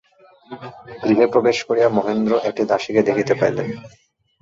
গৃহে 1.01 1.25
প্রবেশ 1.33 1.57
করিয়া 1.67 1.89
মহেন্দ্র 1.89 2.31
একটি 2.49 2.63
দাসীকে 2.65 3.01
দেখিতে 3.07 3.33
পাইলেন। 3.35 3.67